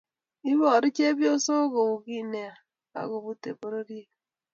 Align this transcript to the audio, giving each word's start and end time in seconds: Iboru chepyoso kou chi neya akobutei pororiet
Iboru 0.51 0.87
chepyoso 0.95 1.53
kou 1.73 1.93
chi 2.05 2.17
neya 2.31 2.53
akobutei 2.99 3.57
pororiet 3.59 4.09